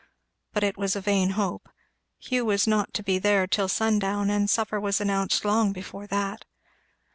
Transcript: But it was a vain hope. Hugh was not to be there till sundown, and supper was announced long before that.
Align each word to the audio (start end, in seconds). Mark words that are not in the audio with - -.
But 0.51 0.63
it 0.63 0.77
was 0.79 0.95
a 0.95 0.99
vain 1.01 1.29
hope. 1.37 1.69
Hugh 2.17 2.43
was 2.45 2.65
not 2.65 2.91
to 2.95 3.03
be 3.03 3.19
there 3.19 3.45
till 3.45 3.67
sundown, 3.67 4.31
and 4.31 4.49
supper 4.49 4.79
was 4.79 4.99
announced 4.99 5.45
long 5.45 5.73
before 5.73 6.07
that. 6.07 6.43